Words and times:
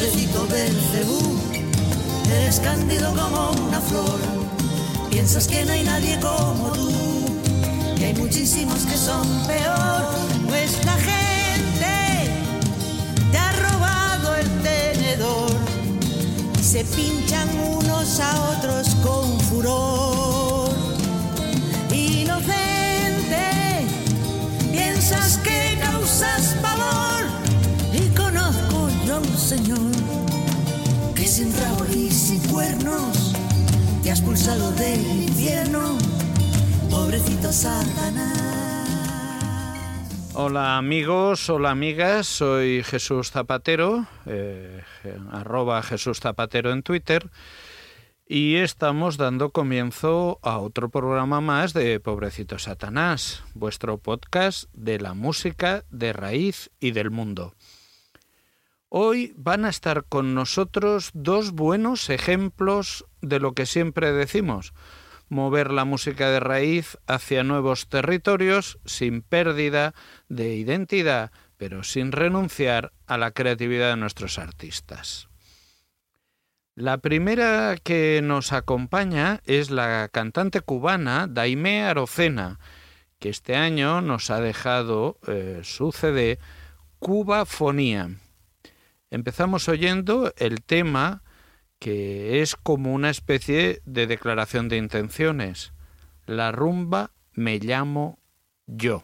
Pobrecito 0.00 0.46
Belcebú, 0.46 1.20
eres 2.32 2.58
cándido 2.60 3.14
como 3.14 3.50
una 3.68 3.82
flor. 3.82 4.18
Piensas 5.10 5.46
que 5.46 5.62
no 5.66 5.72
hay 5.72 5.84
nadie 5.84 6.18
como 6.20 6.72
tú, 6.72 6.90
que 7.98 8.06
hay 8.06 8.14
muchísimos 8.14 8.78
que 8.86 8.96
son 8.96 9.28
peor. 9.46 10.06
Pues 10.48 10.82
la 10.86 10.94
gente 10.94 12.32
te 13.30 13.36
ha 13.36 13.52
robado 13.52 14.36
el 14.36 14.48
tenedor 14.62 15.50
y 16.58 16.62
se 16.62 16.82
pinchan 16.82 17.50
unos 17.60 18.20
a 18.20 18.56
otros 18.56 18.88
con 19.02 19.38
furor. 19.40 20.39
Sin 31.40 31.96
y 31.96 32.10
sin 32.10 32.52
cuernos 32.52 33.32
te 34.02 34.10
has 34.10 34.20
pulsado 34.20 34.72
del 34.72 35.00
infierno, 35.00 35.96
pobrecito 36.90 37.50
Satanás. 37.50 38.86
Hola 40.34 40.76
amigos, 40.76 41.48
hola 41.48 41.70
amigas, 41.70 42.26
soy 42.26 42.82
Jesús 42.82 43.30
Zapatero, 43.30 44.06
eh, 44.26 44.82
arroba 45.32 45.82
Jesús 45.82 46.20
Zapatero 46.20 46.72
en 46.72 46.82
Twitter, 46.82 47.30
y 48.26 48.56
estamos 48.56 49.16
dando 49.16 49.50
comienzo 49.50 50.40
a 50.42 50.58
otro 50.58 50.90
programa 50.90 51.40
más 51.40 51.72
de 51.72 52.00
Pobrecito 52.00 52.58
Satanás, 52.58 53.44
vuestro 53.54 53.96
podcast 53.96 54.64
de 54.74 55.00
la 55.00 55.14
música 55.14 55.84
de 55.90 56.12
raíz 56.12 56.70
y 56.80 56.90
del 56.90 57.10
mundo. 57.10 57.54
Hoy 58.92 59.32
van 59.36 59.64
a 59.64 59.68
estar 59.68 60.02
con 60.02 60.34
nosotros 60.34 61.10
dos 61.14 61.52
buenos 61.52 62.10
ejemplos 62.10 63.06
de 63.22 63.38
lo 63.38 63.52
que 63.52 63.64
siempre 63.64 64.10
decimos, 64.10 64.74
mover 65.28 65.70
la 65.70 65.84
música 65.84 66.28
de 66.28 66.40
raíz 66.40 66.98
hacia 67.06 67.44
nuevos 67.44 67.88
territorios 67.88 68.80
sin 68.84 69.22
pérdida 69.22 69.94
de 70.28 70.56
identidad, 70.56 71.30
pero 71.56 71.84
sin 71.84 72.10
renunciar 72.10 72.92
a 73.06 73.16
la 73.16 73.30
creatividad 73.30 73.90
de 73.90 73.96
nuestros 73.96 74.40
artistas. 74.40 75.28
La 76.74 76.98
primera 76.98 77.76
que 77.76 78.20
nos 78.24 78.52
acompaña 78.52 79.40
es 79.46 79.70
la 79.70 80.08
cantante 80.08 80.62
cubana 80.62 81.28
Daime 81.28 81.84
Arocena, 81.84 82.58
que 83.20 83.28
este 83.28 83.54
año 83.54 84.00
nos 84.00 84.30
ha 84.30 84.40
dejado 84.40 85.20
eh, 85.28 85.60
su 85.62 85.92
CD 85.92 86.40
Cuba 86.98 87.46
Fonía. 87.46 88.16
Empezamos 89.10 89.68
oyendo 89.68 90.32
el 90.36 90.62
tema 90.62 91.22
que 91.80 92.42
es 92.42 92.54
como 92.54 92.94
una 92.94 93.10
especie 93.10 93.80
de 93.84 94.06
declaración 94.06 94.68
de 94.68 94.76
intenciones. 94.76 95.72
La 96.26 96.52
rumba 96.52 97.10
me 97.32 97.58
llamo 97.58 98.18
yo. 98.66 99.02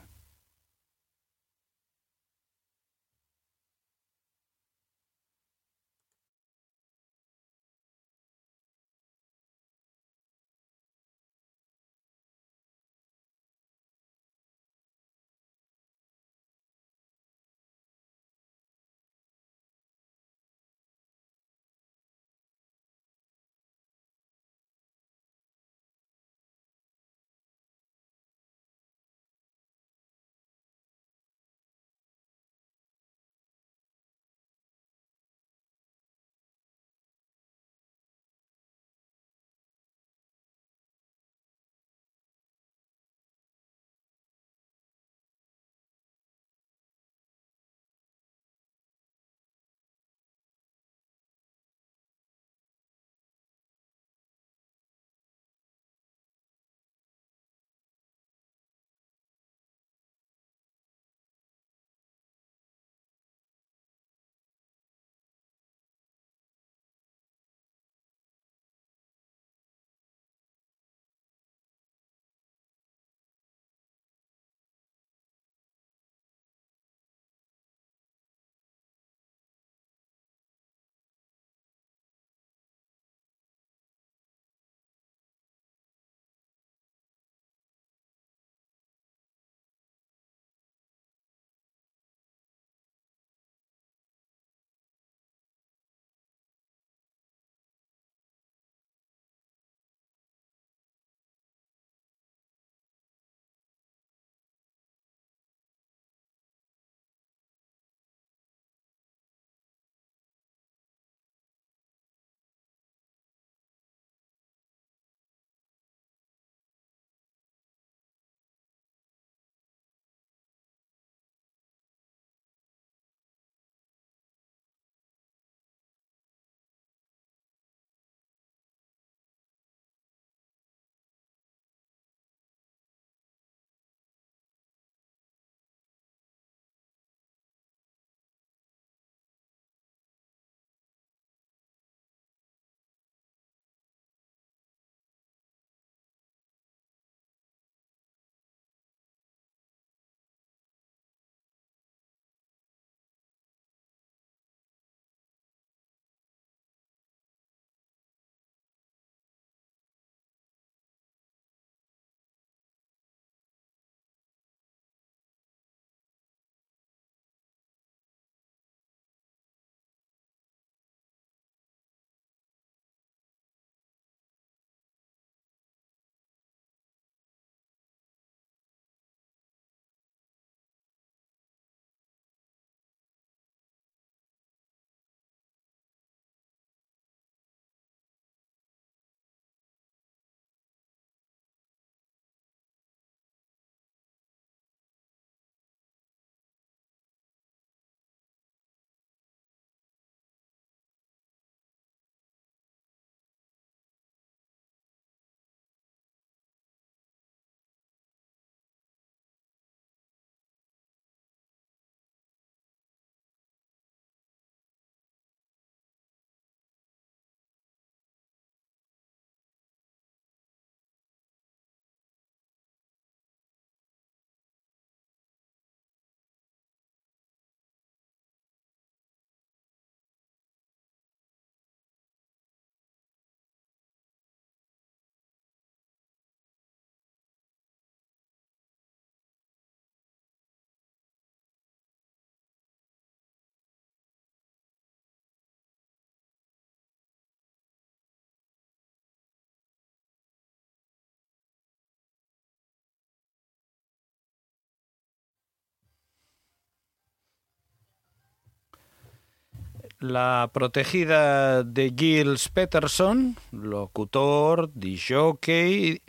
La 259.98 260.50
protegida 260.52 261.62
de 261.62 261.94
Gilles 261.96 262.50
Peterson, 262.50 263.34
locutor, 263.50 264.70
disjockey, 264.74 266.02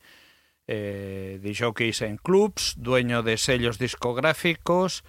eh, 0.68 1.40
en 2.02 2.18
clubs, 2.18 2.76
dueño 2.78 3.24
de 3.24 3.38
sellos 3.38 3.80
discográficos 3.80 5.06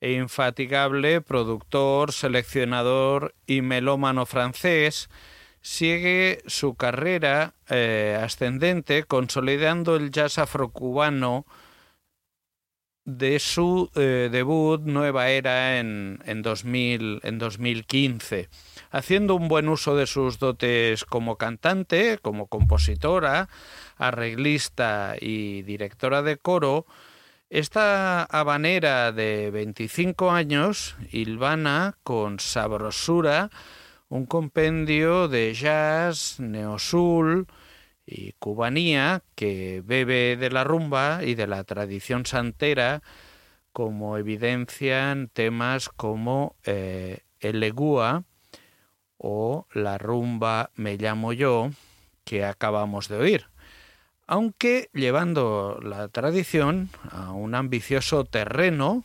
e 0.00 0.14
infatigable 0.14 1.20
productor, 1.20 2.12
seleccionador 2.12 3.36
y 3.46 3.62
melómano 3.62 4.26
francés, 4.26 5.08
sigue 5.60 6.42
su 6.46 6.74
carrera 6.74 7.54
eh, 7.68 8.18
ascendente 8.20 9.04
consolidando 9.04 9.94
el 9.94 10.10
jazz 10.10 10.38
afrocubano 10.38 11.46
de 13.04 13.38
su 13.38 13.90
eh, 13.94 14.28
debut 14.30 14.82
Nueva 14.82 15.28
Era 15.28 15.78
en, 15.78 16.20
en, 16.26 16.42
2000, 16.42 17.20
en 17.22 17.38
2015, 17.38 18.48
haciendo 18.90 19.34
un 19.34 19.48
buen 19.48 19.68
uso 19.68 19.96
de 19.96 20.06
sus 20.06 20.38
dotes 20.38 21.04
como 21.04 21.36
cantante, 21.36 22.18
como 22.22 22.46
compositora, 22.46 23.48
arreglista 23.96 25.16
y 25.20 25.62
directora 25.62 26.22
de 26.22 26.36
coro, 26.36 26.86
esta 27.48 28.22
habanera 28.24 29.10
de 29.12 29.50
25 29.50 30.30
años 30.30 30.96
hilvana 31.10 31.96
con 32.04 32.38
sabrosura 32.38 33.50
un 34.10 34.26
compendio 34.26 35.28
de 35.28 35.54
jazz, 35.54 36.38
neosul, 36.40 37.46
y 38.10 38.32
cubanía 38.32 39.22
que 39.36 39.82
bebe 39.84 40.36
de 40.36 40.50
la 40.50 40.64
rumba 40.64 41.20
y 41.24 41.36
de 41.36 41.46
la 41.46 41.62
tradición 41.62 42.26
santera, 42.26 43.02
como 43.72 44.18
evidencian 44.18 45.28
temas 45.28 45.88
como 45.88 46.56
eh, 46.64 47.20
el 47.38 47.60
legúa 47.60 48.24
o 49.16 49.66
la 49.72 49.96
rumba 49.96 50.70
Me 50.74 50.96
llamo 50.96 51.32
yo, 51.32 51.70
que 52.24 52.44
acabamos 52.44 53.08
de 53.08 53.16
oír, 53.16 53.46
aunque 54.26 54.90
llevando 54.92 55.78
la 55.82 56.08
tradición 56.08 56.90
a 57.10 57.32
un 57.32 57.54
ambicioso 57.54 58.24
terreno 58.24 59.04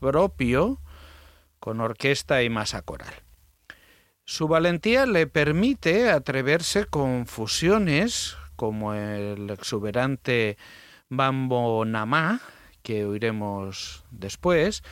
propio 0.00 0.80
con 1.60 1.80
orquesta 1.80 2.42
y 2.42 2.48
masa 2.48 2.82
coral. 2.82 3.14
Su 4.24 4.48
valentía 4.48 5.04
le 5.06 5.26
permite 5.26 6.10
atreverse 6.10 6.86
con 6.86 7.26
fusiones 7.26 8.36
como 8.56 8.94
el 8.94 9.50
exuberante 9.50 10.56
Bambo 11.08 11.84
Namá, 11.84 12.40
que 12.82 13.04
oiremos 13.04 14.04
después, 14.10 14.82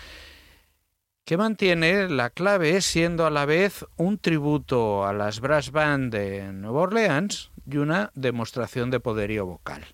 que 1.25 1.37
mantiene 1.37 2.09
la 2.09 2.31
clave 2.31 2.81
siendo 2.81 3.25
a 3.25 3.31
la 3.31 3.45
vez 3.45 3.87
un 3.97 4.19
tributo 4.19 5.07
a 5.07 5.13
las 5.13 5.39
brass 5.39 5.71
band 5.71 6.13
de 6.13 6.53
Nueva 6.53 6.81
Orleans 6.81 7.53
y 7.71 7.77
una 7.77 8.11
demostración 8.15 8.91
de 8.91 8.99
poderío 8.99 9.47
vocal. 9.47 9.85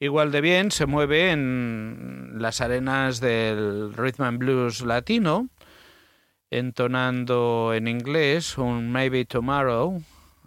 Igual 0.00 0.32
de 0.32 0.40
bien 0.40 0.70
se 0.72 0.86
mueve 0.86 1.30
en 1.30 2.36
las 2.38 2.60
arenas 2.60 3.20
del 3.20 3.92
rhythm 3.94 4.22
and 4.22 4.38
blues 4.38 4.80
latino, 4.80 5.48
entonando 6.50 7.72
en 7.74 7.86
inglés 7.88 8.58
un 8.58 8.90
Maybe 8.90 9.24
Tomorrow 9.24 10.02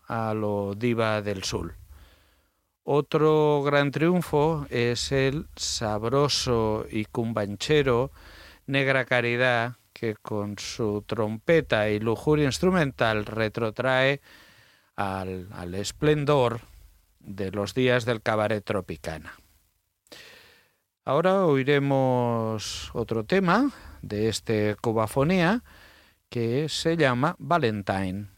a 0.07 0.33
lo 0.33 0.75
diva 0.75 1.21
del 1.21 1.43
sur. 1.43 1.75
Otro 2.83 3.63
gran 3.63 3.91
triunfo 3.91 4.67
es 4.69 5.13
el 5.13 5.47
sabroso 5.55 6.85
y 6.91 7.05
cumbanchero 7.05 8.11
Negra 8.67 9.05
Caridad, 9.05 9.75
que 9.93 10.15
con 10.15 10.57
su 10.57 11.03
trompeta 11.07 11.89
y 11.89 11.99
lujuria 11.99 12.45
instrumental 12.45 13.25
retrotrae 13.25 14.19
al, 14.97 15.47
al 15.53 15.75
esplendor 15.75 16.59
de 17.19 17.51
los 17.51 17.73
días 17.73 18.03
del 18.03 18.21
cabaret 18.21 18.63
tropicana. 18.63 19.37
Ahora 21.05 21.45
oiremos 21.45 22.91
otro 22.93 23.23
tema 23.23 23.71
de 24.01 24.27
este 24.27 24.75
Cubafonía 24.81 25.63
que 26.33 26.67
se 26.67 26.97
llama 26.97 27.35
Valentine. 27.37 28.32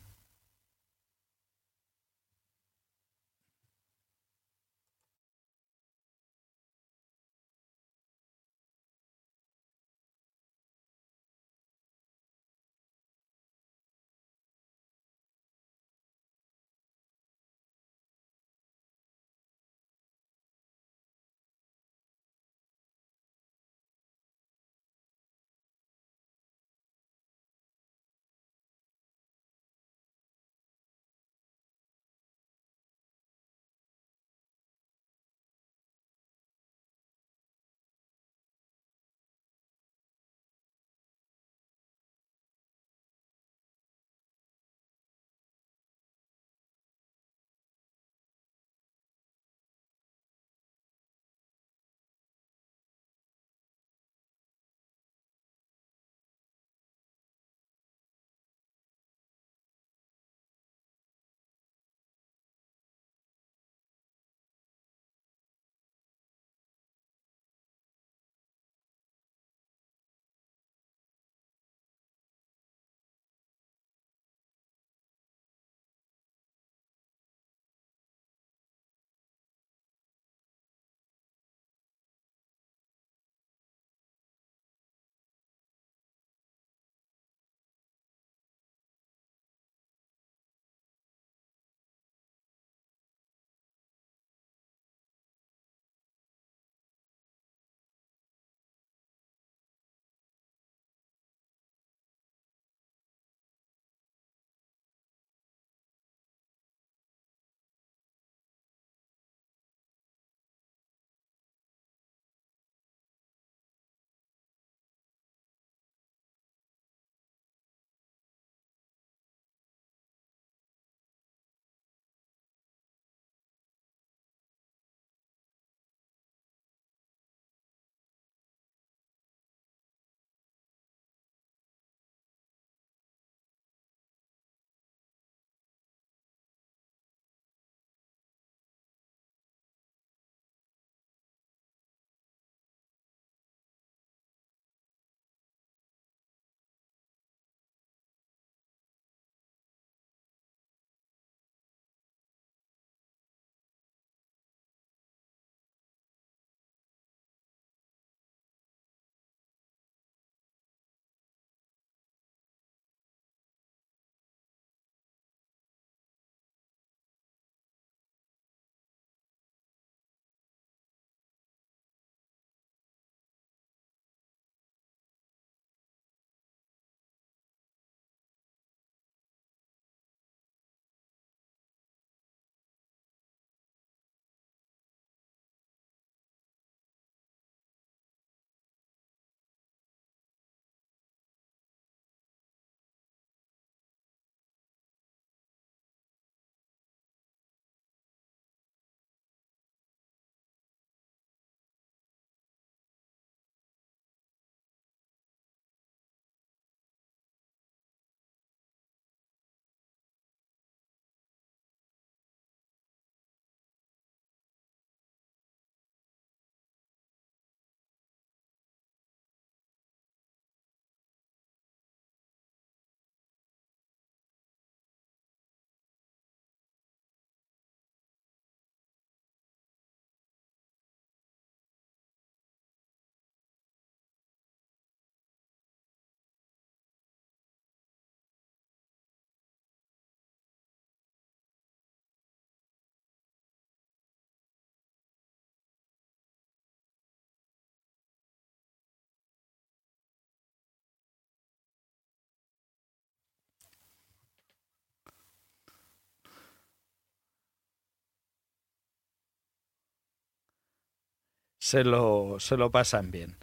Se 261.66 261.84
lo, 261.84 262.36
se 262.40 262.58
lo 262.58 262.70
pasan 262.70 263.10
bien. 263.10 263.38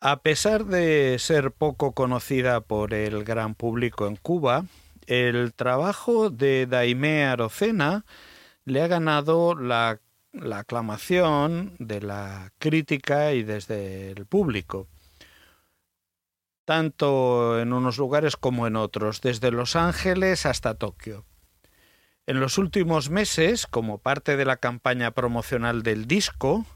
A 0.00 0.20
pesar 0.20 0.64
de 0.64 1.18
ser 1.18 1.50
poco 1.50 1.90
conocida 1.90 2.60
por 2.60 2.94
el 2.94 3.24
gran 3.24 3.56
público 3.56 4.06
en 4.06 4.14
Cuba, 4.14 4.66
el 5.08 5.52
trabajo 5.52 6.30
de 6.30 6.66
Daimé 6.66 7.24
Arocena 7.24 8.04
le 8.64 8.80
ha 8.80 8.86
ganado 8.86 9.56
la, 9.56 9.98
la 10.32 10.60
aclamación 10.60 11.74
de 11.80 12.00
la 12.00 12.52
crítica 12.60 13.32
y 13.32 13.42
desde 13.42 14.12
el 14.12 14.26
público 14.26 14.86
tanto 16.64 17.60
en 17.60 17.72
unos 17.72 17.96
lugares 17.96 18.36
como 18.36 18.66
en 18.66 18.74
otros, 18.74 19.20
desde 19.20 19.52
Los 19.52 19.76
Ángeles 19.76 20.46
hasta 20.46 20.74
Tokio. 20.74 21.24
En 22.26 22.40
los 22.40 22.58
últimos 22.58 23.08
meses, 23.08 23.68
como 23.68 23.98
parte 23.98 24.36
de 24.36 24.44
la 24.44 24.56
campaña 24.56 25.12
promocional 25.12 25.84
del 25.84 26.08
disco, 26.08 26.66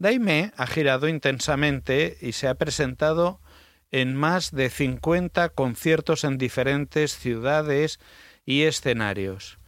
Daime 0.00 0.54
ha 0.56 0.66
girado 0.66 1.08
intensamente 1.08 2.16
y 2.22 2.32
se 2.32 2.48
ha 2.48 2.54
presentado 2.54 3.38
en 3.90 4.16
más 4.16 4.50
de 4.50 4.70
50 4.70 5.50
conciertos 5.50 6.24
en 6.24 6.38
diferentes 6.38 7.18
ciudades 7.18 8.00
y 8.46 8.62
escenarios, 8.62 9.58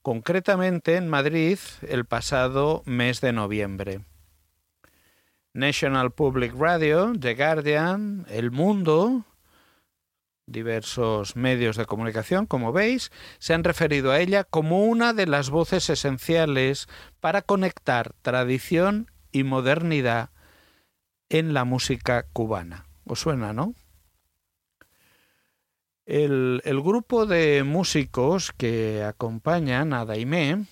concretamente 0.00 0.96
en 0.96 1.08
Madrid 1.08 1.58
el 1.86 2.06
pasado 2.06 2.82
mes 2.86 3.20
de 3.20 3.34
noviembre. 3.34 4.00
National 5.52 6.12
Public 6.12 6.54
Radio, 6.56 7.12
The 7.20 7.34
Guardian, 7.34 8.24
El 8.30 8.50
Mundo, 8.50 9.26
diversos 10.46 11.36
medios 11.36 11.76
de 11.76 11.84
comunicación, 11.84 12.46
como 12.46 12.72
veis, 12.72 13.12
se 13.38 13.52
han 13.52 13.62
referido 13.62 14.10
a 14.10 14.20
ella 14.20 14.44
como 14.44 14.86
una 14.86 15.12
de 15.12 15.26
las 15.26 15.50
voces 15.50 15.90
esenciales 15.90 16.88
para 17.20 17.42
conectar 17.42 18.14
tradición 18.22 19.11
y 19.32 19.44
modernidad 19.44 20.30
en 21.28 21.54
la 21.54 21.64
música 21.64 22.26
cubana. 22.32 22.86
¿Os 23.04 23.20
suena, 23.20 23.52
no? 23.52 23.74
El, 26.04 26.60
el 26.64 26.80
grupo 26.80 27.26
de 27.26 27.64
músicos 27.64 28.52
que 28.52 29.02
acompañan 29.02 29.92
a 29.92 30.04
Daimé 30.04 30.66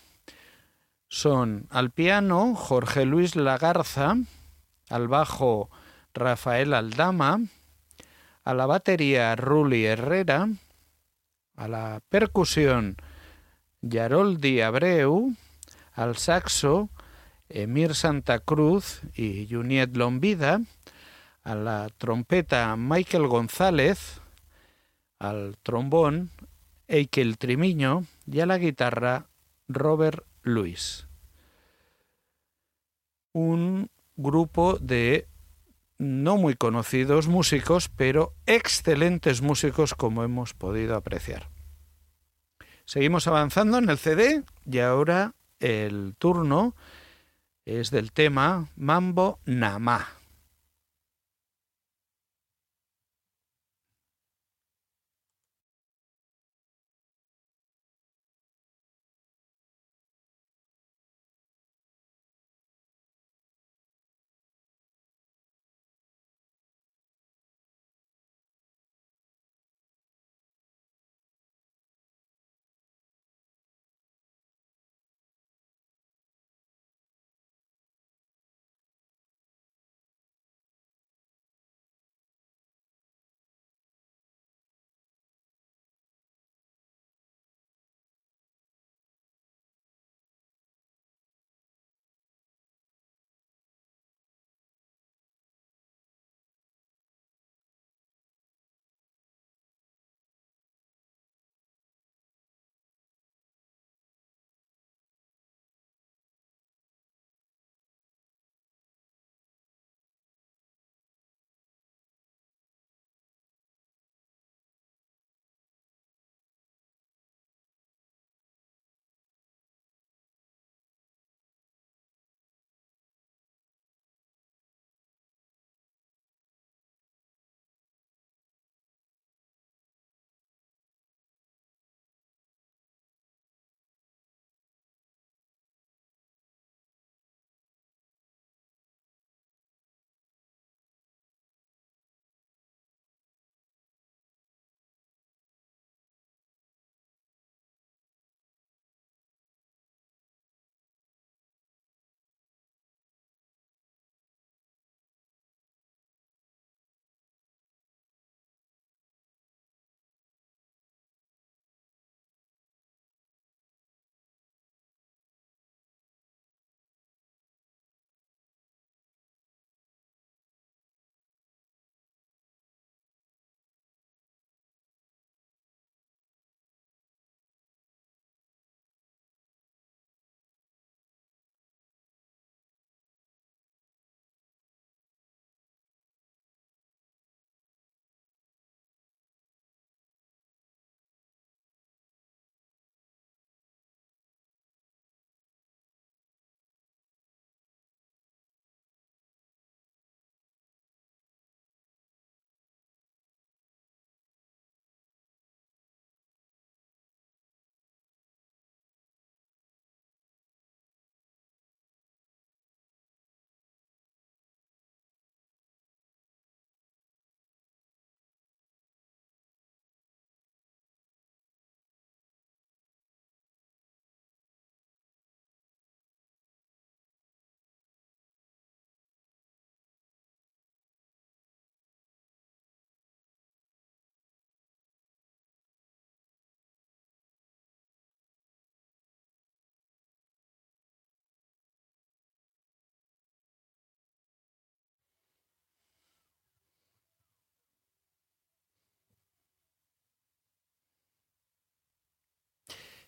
son 1.09 1.67
al 1.71 1.91
piano 1.91 2.55
Jorge 2.55 3.05
Luis 3.05 3.37
Lagarza, 3.37 4.17
al 4.91 5.09
bajo 5.09 5.71
Rafael 6.15 6.75
Aldama, 6.75 7.41
a 8.45 8.55
la 8.55 8.67
batería 8.67 9.35
Ruli 9.37 9.87
Herrera, 9.87 10.49
a 11.57 11.69
la 11.69 12.01
percusión 12.09 12.97
Yaroldi 13.83 14.61
Abreu, 14.61 15.35
al 15.93 16.17
saxo 16.17 16.91
Emir 17.51 17.95
Santa 17.95 18.39
Cruz 18.39 19.01
y 19.15 19.47
Juniet 19.51 19.97
Lombida, 19.97 20.61
a 21.43 21.55
la 21.55 21.89
trompeta 21.99 22.77
Michael 22.77 23.27
González, 23.27 24.21
al 25.19 25.57
trombón 25.63 26.31
Eikel 26.89 27.39
Trimiño 27.39 28.05
y 28.27 28.41
a 28.41 28.47
la 28.47 28.59
guitarra 28.59 29.27
Robert 29.69 30.25
Luis. 30.43 31.07
Un 33.33 33.91
grupo 34.17 34.77
de 34.79 35.27
no 35.99 36.37
muy 36.37 36.55
conocidos 36.55 37.29
músicos, 37.29 37.89
pero 37.89 38.33
excelentes 38.47 39.43
músicos 39.43 39.95
como 39.95 40.25
hemos 40.25 40.55
podido 40.55 40.97
apreciar. 40.97 41.49
Seguimos 42.87 43.27
avanzando 43.27 43.79
en 43.79 43.89
el 43.91 43.99
CD 43.99 44.43
y 44.65 44.79
ahora 44.79 45.35
el 45.61 46.15
turno 46.19 46.75
es 47.65 47.91
del 47.91 48.13
tema 48.13 48.69
Mambo 48.77 49.39
Namá. 49.45 50.20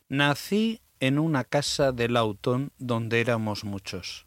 Nací 0.09 0.81
en 1.01 1.19
una 1.19 1.45
casa 1.45 1.93
de 1.93 2.09
Lauton 2.09 2.73
donde 2.79 3.21
éramos 3.21 3.65
muchos. 3.65 4.27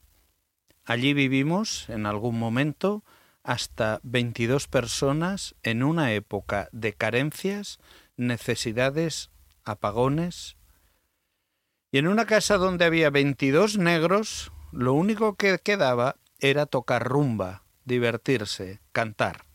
Allí 0.84 1.14
vivimos, 1.14 1.90
en 1.90 2.06
algún 2.06 2.38
momento, 2.38 3.04
hasta 3.44 4.00
22 4.04 4.68
personas 4.68 5.56
en 5.64 5.84
una 5.84 6.14
época 6.14 6.68
de 6.72 6.94
carencias, 6.94 7.80
necesidades, 8.18 9.30
apagones. 9.64 10.58
Y 11.92 12.00
en 12.00 12.08
una 12.08 12.26
casa 12.26 12.58
donde 12.58 12.86
había 12.86 13.10
22 13.10 13.78
negros, 13.78 14.52
lo 14.72 14.94
único 14.94 15.36
que 15.36 15.58
quedaba 15.60 16.18
era 16.40 16.66
tocar 16.66 17.08
rumba, 17.08 17.64
divertirse, 17.86 18.82
cantar. 18.92 19.46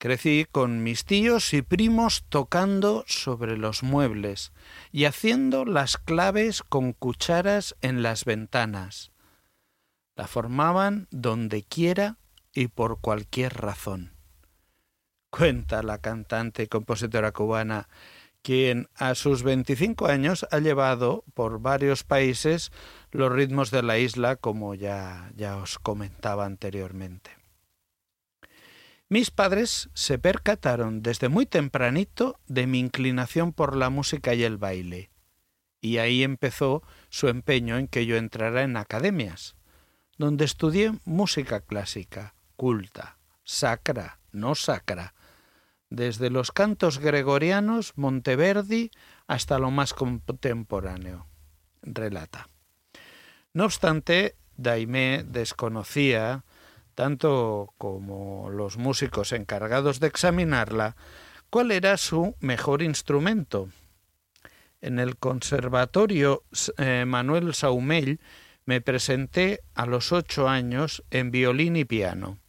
Crecí 0.00 0.46
con 0.52 0.84
mis 0.84 1.04
tíos 1.04 1.52
y 1.52 1.62
primos 1.62 2.24
tocando 2.28 3.04
sobre 3.08 3.56
los 3.56 3.82
muebles 3.82 4.52
y 4.92 5.06
haciendo 5.06 5.64
las 5.64 5.96
claves 5.96 6.62
con 6.62 6.92
cucharas 6.92 7.74
en 7.80 8.04
las 8.04 8.24
ventanas. 8.24 9.10
La 10.14 10.28
formaban 10.28 11.08
donde 11.10 11.64
quiera 11.64 12.18
y 12.54 12.68
por 12.68 13.00
cualquier 13.00 13.54
razón. 13.54 14.12
Cuenta 15.30 15.82
la 15.82 15.98
cantante 15.98 16.62
y 16.62 16.66
compositora 16.68 17.32
cubana, 17.32 17.88
quien 18.42 18.88
a 18.94 19.16
sus 19.16 19.42
25 19.42 20.06
años 20.06 20.46
ha 20.52 20.60
llevado 20.60 21.24
por 21.34 21.60
varios 21.60 22.04
países 22.04 22.70
los 23.10 23.32
ritmos 23.32 23.72
de 23.72 23.82
la 23.82 23.98
isla, 23.98 24.36
como 24.36 24.74
ya, 24.74 25.32
ya 25.34 25.56
os 25.56 25.80
comentaba 25.80 26.46
anteriormente. 26.46 27.37
Mis 29.10 29.30
padres 29.30 29.88
se 29.94 30.18
percataron 30.18 31.02
desde 31.02 31.30
muy 31.30 31.46
tempranito 31.46 32.38
de 32.46 32.66
mi 32.66 32.78
inclinación 32.78 33.54
por 33.54 33.74
la 33.74 33.88
música 33.88 34.34
y 34.34 34.44
el 34.44 34.58
baile, 34.58 35.10
y 35.80 35.96
ahí 35.96 36.22
empezó 36.22 36.82
su 37.08 37.28
empeño 37.28 37.78
en 37.78 37.88
que 37.88 38.04
yo 38.04 38.16
entrara 38.16 38.62
en 38.62 38.76
academias, 38.76 39.56
donde 40.18 40.44
estudié 40.44 40.92
música 41.06 41.60
clásica, 41.60 42.34
culta, 42.56 43.16
sacra, 43.44 44.18
no 44.30 44.54
sacra, 44.54 45.14
desde 45.88 46.28
los 46.28 46.52
cantos 46.52 46.98
gregorianos, 46.98 47.94
Monteverdi, 47.96 48.90
hasta 49.26 49.58
lo 49.58 49.70
más 49.70 49.94
contemporáneo, 49.94 51.26
relata. 51.80 52.50
No 53.54 53.64
obstante, 53.64 54.36
Daimé 54.58 55.24
desconocía 55.26 56.44
tanto 56.98 57.74
como 57.78 58.50
los 58.50 58.76
músicos 58.76 59.30
encargados 59.30 60.00
de 60.00 60.08
examinarla, 60.08 60.96
cuál 61.48 61.70
era 61.70 61.96
su 61.96 62.34
mejor 62.40 62.82
instrumento. 62.82 63.68
En 64.80 64.98
el 64.98 65.16
Conservatorio 65.16 66.42
eh, 66.76 67.04
Manuel 67.06 67.54
Saumell 67.54 68.18
me 68.64 68.80
presenté 68.80 69.60
a 69.76 69.86
los 69.86 70.10
ocho 70.10 70.48
años 70.48 71.04
en 71.12 71.30
violín 71.30 71.76
y 71.76 71.84
piano, 71.84 72.40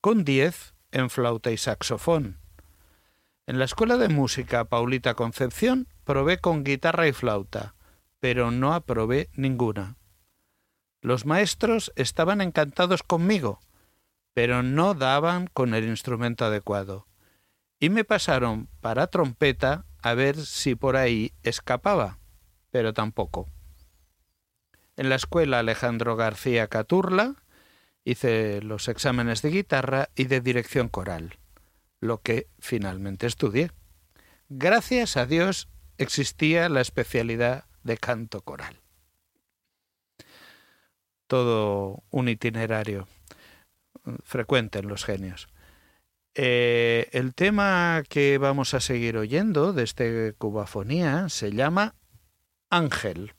con 0.00 0.24
diez 0.24 0.74
en 0.90 1.08
flauta 1.08 1.52
y 1.52 1.56
saxofón. 1.56 2.38
En 3.46 3.60
la 3.60 3.66
Escuela 3.66 3.98
de 3.98 4.08
Música 4.08 4.64
Paulita 4.64 5.14
Concepción 5.14 5.86
probé 6.02 6.38
con 6.38 6.64
guitarra 6.64 7.06
y 7.06 7.12
flauta, 7.12 7.76
pero 8.18 8.50
no 8.50 8.74
aprobé 8.74 9.28
ninguna. 9.34 9.99
Los 11.02 11.24
maestros 11.24 11.92
estaban 11.96 12.42
encantados 12.42 13.02
conmigo, 13.02 13.60
pero 14.34 14.62
no 14.62 14.94
daban 14.94 15.46
con 15.46 15.74
el 15.74 15.84
instrumento 15.84 16.44
adecuado, 16.44 17.06
y 17.78 17.88
me 17.88 18.04
pasaron 18.04 18.68
para 18.80 19.06
trompeta 19.06 19.86
a 20.02 20.12
ver 20.12 20.36
si 20.36 20.74
por 20.74 20.96
ahí 20.96 21.32
escapaba, 21.42 22.18
pero 22.70 22.92
tampoco. 22.92 23.48
En 24.96 25.08
la 25.08 25.14
escuela 25.14 25.60
Alejandro 25.60 26.16
García 26.16 26.68
Caturla 26.68 27.36
hice 28.04 28.60
los 28.60 28.88
exámenes 28.88 29.40
de 29.40 29.50
guitarra 29.50 30.10
y 30.14 30.24
de 30.24 30.42
dirección 30.42 30.90
coral, 30.90 31.38
lo 32.00 32.20
que 32.20 32.48
finalmente 32.58 33.26
estudié. 33.26 33.70
Gracias 34.50 35.16
a 35.16 35.24
Dios 35.24 35.68
existía 35.96 36.68
la 36.68 36.82
especialidad 36.82 37.64
de 37.82 37.96
canto 37.96 38.42
coral 38.42 38.80
todo 41.30 42.02
un 42.10 42.28
itinerario 42.28 43.06
frecuente 44.24 44.80
en 44.80 44.88
los 44.88 45.04
genios. 45.04 45.48
Eh, 46.34 47.08
el 47.12 47.34
tema 47.34 48.02
que 48.08 48.36
vamos 48.38 48.74
a 48.74 48.80
seguir 48.80 49.16
oyendo 49.16 49.72
de 49.72 49.84
este 49.84 50.34
cubafonía 50.36 51.28
se 51.28 51.52
llama 51.52 51.94
Ángel. 52.68 53.34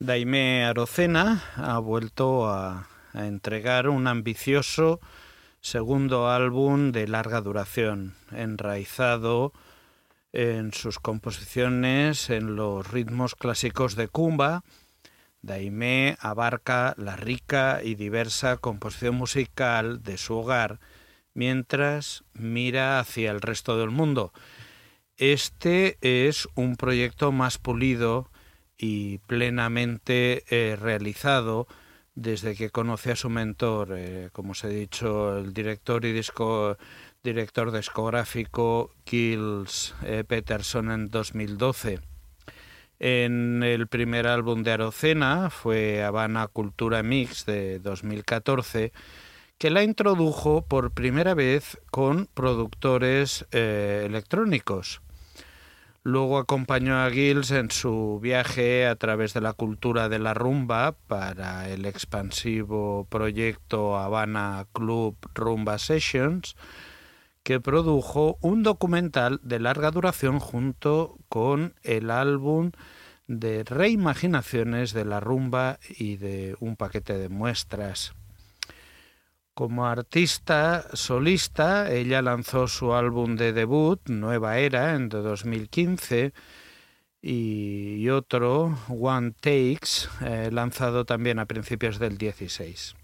Daime 0.00 0.64
Arocena 0.64 1.42
ha 1.56 1.80
vuelto 1.80 2.48
a, 2.48 2.86
a 3.14 3.26
entregar 3.26 3.88
un 3.88 4.06
ambicioso 4.06 5.00
segundo 5.60 6.30
álbum 6.30 6.92
de 6.92 7.08
larga 7.08 7.40
duración, 7.40 8.14
enraizado 8.30 9.52
en 10.32 10.72
sus 10.72 11.00
composiciones 11.00 12.30
en 12.30 12.54
los 12.54 12.88
ritmos 12.88 13.34
clásicos 13.34 13.96
de 13.96 14.06
Kumba. 14.06 14.62
Daime 15.42 16.16
abarca 16.20 16.94
la 16.96 17.16
rica 17.16 17.80
y 17.82 17.96
diversa 17.96 18.56
composición 18.58 19.16
musical 19.16 20.00
de 20.04 20.16
su 20.16 20.36
hogar 20.36 20.78
mientras 21.34 22.22
mira 22.34 23.00
hacia 23.00 23.32
el 23.32 23.40
resto 23.40 23.76
del 23.76 23.90
mundo. 23.90 24.32
Este 25.16 25.98
es 26.02 26.46
un 26.54 26.76
proyecto 26.76 27.32
más 27.32 27.58
pulido 27.58 28.30
y 28.78 29.18
plenamente 29.18 30.44
eh, 30.48 30.76
realizado 30.76 31.66
desde 32.14 32.54
que 32.54 32.70
conoce 32.70 33.12
a 33.12 33.16
su 33.16 33.28
mentor, 33.28 33.94
eh, 33.96 34.30
como 34.32 34.52
os 34.52 34.64
he 34.64 34.68
dicho, 34.68 35.36
el 35.36 35.52
director 35.52 36.04
y 36.04 36.12
director 37.22 37.72
discográfico 37.72 38.92
Kills 39.04 39.94
eh, 40.04 40.24
Peterson 40.26 40.90
en 40.90 41.10
2012. 41.10 42.00
En 43.00 43.62
el 43.62 43.86
primer 43.86 44.26
álbum 44.26 44.64
de 44.64 44.72
Arocena 44.72 45.50
fue 45.50 46.02
Habana 46.02 46.48
Cultura 46.48 47.04
Mix 47.04 47.46
de 47.46 47.78
2014, 47.78 48.92
que 49.56 49.70
la 49.70 49.84
introdujo 49.84 50.62
por 50.62 50.90
primera 50.90 51.34
vez 51.34 51.78
con 51.90 52.26
productores 52.34 53.46
electrónicos. 53.52 55.00
Luego 56.08 56.38
acompañó 56.38 56.96
a 56.96 57.10
Gills 57.10 57.50
en 57.50 57.70
su 57.70 58.18
viaje 58.18 58.86
a 58.86 58.96
través 58.96 59.34
de 59.34 59.42
la 59.42 59.52
cultura 59.52 60.08
de 60.08 60.18
la 60.18 60.32
rumba 60.32 60.96
para 61.06 61.68
el 61.68 61.84
expansivo 61.84 63.06
proyecto 63.10 63.98
Habana 63.98 64.66
Club 64.72 65.18
Rumba 65.34 65.76
Sessions, 65.76 66.56
que 67.42 67.60
produjo 67.60 68.38
un 68.40 68.62
documental 68.62 69.38
de 69.42 69.58
larga 69.60 69.90
duración 69.90 70.38
junto 70.38 71.18
con 71.28 71.74
el 71.82 72.10
álbum 72.10 72.70
de 73.26 73.64
reimaginaciones 73.64 74.94
de 74.94 75.04
la 75.04 75.20
rumba 75.20 75.78
y 75.90 76.16
de 76.16 76.56
un 76.58 76.76
paquete 76.76 77.18
de 77.18 77.28
muestras. 77.28 78.14
Como 79.58 79.88
artista 79.88 80.86
solista, 80.92 81.90
ella 81.90 82.22
lanzó 82.22 82.68
su 82.68 82.94
álbum 82.94 83.34
de 83.34 83.52
debut, 83.52 84.00
Nueva 84.08 84.58
Era, 84.58 84.94
en 84.94 85.08
2015, 85.08 86.32
y 87.20 88.08
otro, 88.08 88.78
One 88.88 89.32
Takes, 89.32 90.06
eh, 90.24 90.50
lanzado 90.52 91.04
también 91.04 91.40
a 91.40 91.46
principios 91.46 91.98
del 91.98 92.18
16. 92.18 92.94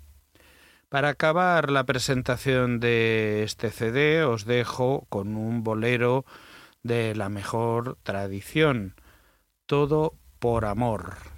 Para 0.88 1.08
acabar 1.08 1.72
la 1.72 1.82
presentación 1.82 2.78
de 2.78 3.42
este 3.42 3.72
CD, 3.72 4.22
os 4.22 4.44
dejo 4.44 5.06
con 5.08 5.34
un 5.34 5.64
bolero 5.64 6.24
de 6.84 7.16
la 7.16 7.30
mejor 7.30 7.98
tradición, 8.04 8.94
Todo 9.66 10.14
por 10.38 10.66
Amor. 10.66 11.33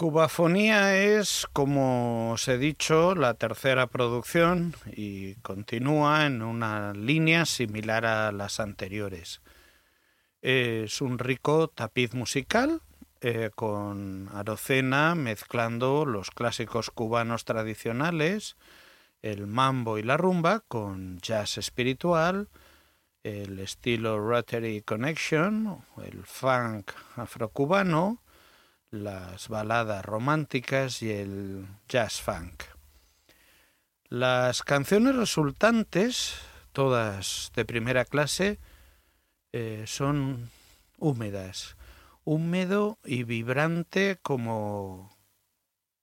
Cubafonía 0.00 0.96
es, 0.96 1.46
como 1.52 2.32
os 2.32 2.48
he 2.48 2.56
dicho, 2.56 3.14
la 3.14 3.34
tercera 3.34 3.86
producción 3.86 4.74
y 4.86 5.34
continúa 5.42 6.24
en 6.24 6.40
una 6.40 6.94
línea 6.94 7.44
similar 7.44 8.06
a 8.06 8.32
las 8.32 8.60
anteriores. 8.60 9.42
Es 10.40 11.02
un 11.02 11.18
rico 11.18 11.68
tapiz 11.68 12.14
musical 12.14 12.80
eh, 13.20 13.50
con 13.54 14.30
Arocena 14.32 15.14
mezclando 15.14 16.06
los 16.06 16.30
clásicos 16.30 16.90
cubanos 16.90 17.44
tradicionales, 17.44 18.56
el 19.20 19.46
mambo 19.46 19.98
y 19.98 20.02
la 20.02 20.16
rumba 20.16 20.60
con 20.60 21.18
jazz 21.18 21.58
espiritual, 21.58 22.48
el 23.22 23.58
estilo 23.58 24.18
Rotary 24.18 24.80
Connection, 24.80 25.84
el 26.02 26.24
funk 26.24 26.90
afrocubano, 27.16 28.22
las 28.90 29.48
baladas 29.48 30.04
románticas 30.04 31.02
y 31.02 31.12
el 31.12 31.66
jazz 31.88 32.20
funk. 32.20 32.64
Las 34.08 34.62
canciones 34.62 35.14
resultantes, 35.14 36.34
todas 36.72 37.52
de 37.54 37.64
primera 37.64 38.04
clase, 38.04 38.58
eh, 39.52 39.84
son 39.86 40.50
húmedas, 40.98 41.76
húmedo 42.24 42.98
y 43.04 43.22
vibrante 43.22 44.18
como 44.22 45.16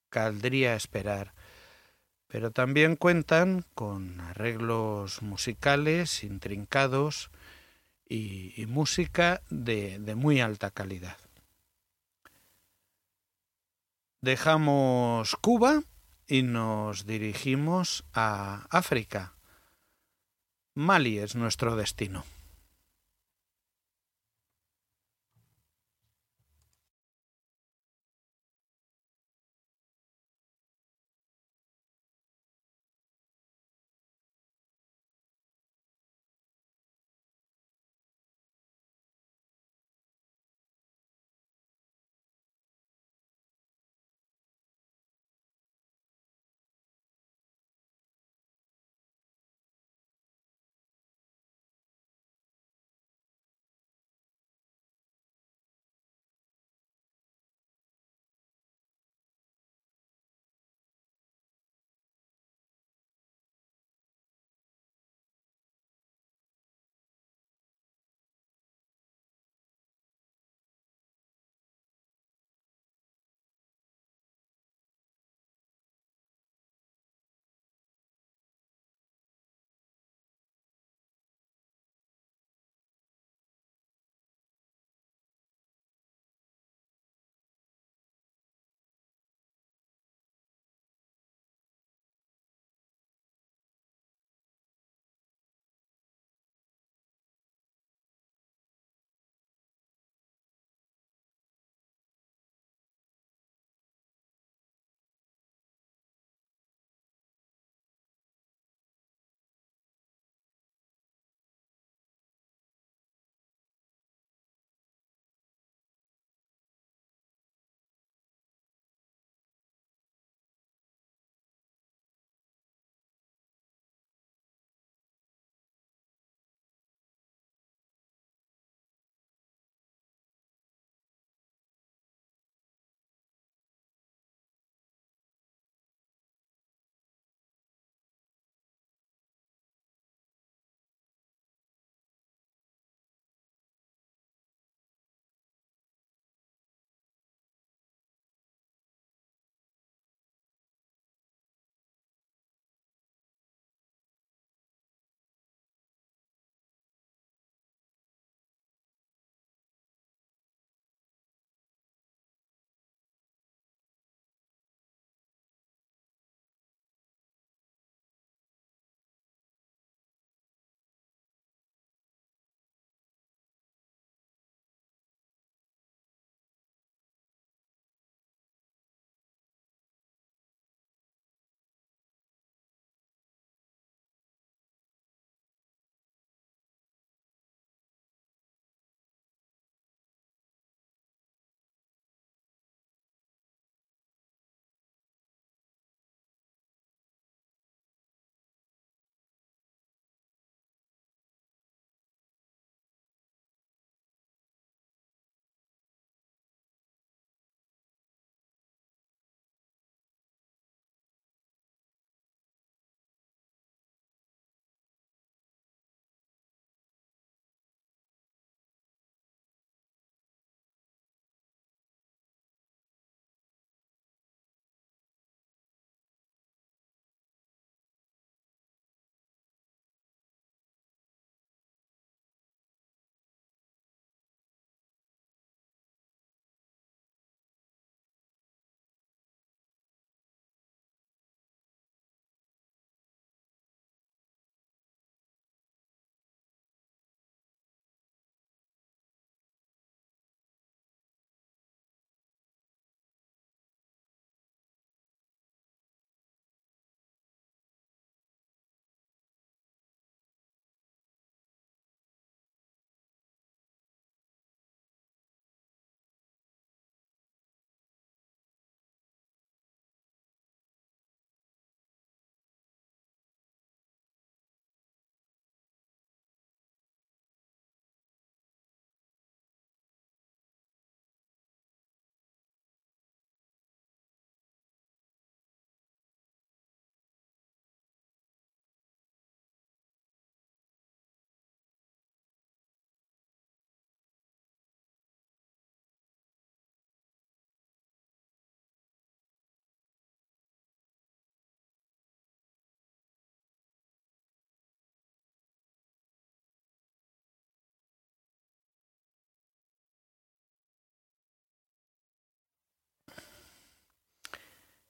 caldría 0.10 0.76
esperar, 0.76 1.34
pero 2.28 2.52
también 2.52 2.96
cuentan 2.96 3.66
con 3.74 4.22
arreglos 4.22 5.22
musicales 5.22 6.24
intrincados 6.24 7.30
y, 8.10 8.66
música 8.68 9.42
de 9.50 10.16
muy 10.16 10.40
alta 10.40 10.72
calidad. 10.72 11.18
Dejamos 14.22 15.36
Cuba 15.36 15.84
y 16.28 16.42
nos 16.42 17.06
dirigimos 17.06 18.04
a 18.14 18.66
África. 18.72 19.36
Mali 20.74 21.20
es 21.20 21.36
nuestro 21.36 21.76
destino. 21.76 22.24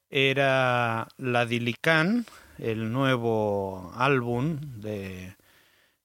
Era 0.09 1.07
La 1.17 1.45
Dilican, 1.45 2.25
el 2.57 2.91
nuevo 2.91 3.91
álbum 3.95 4.59
de, 4.81 5.35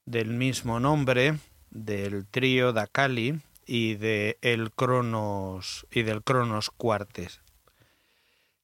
del 0.05 0.31
mismo 0.31 0.81
nombre 0.81 1.39
del 1.71 2.27
trío 2.27 2.73
Dakali 2.73 3.41
y 3.67 3.95
de 3.95 4.39
el 4.43 4.71
Cronos 4.73 5.87
y 5.91 6.03
del 6.03 6.23
Cronos 6.23 6.71
Cuartes, 6.71 7.41